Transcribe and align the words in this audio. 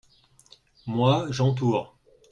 moi, 0.87 1.27
j'entoure. 1.29 1.95